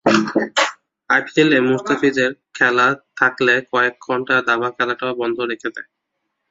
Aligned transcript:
আইপিএলে 1.09 1.57
মুস্তাফিজের 1.69 2.31
খেলা 2.53 2.87
থাকলে 3.19 3.53
কয়েক 3.71 3.95
ঘণ্টা 4.07 4.35
দাবা 4.47 4.67
খেলাটাও 4.77 5.13
বন্ধ 5.21 5.37
রেখে 5.51 5.69
দেয়। 5.75 5.89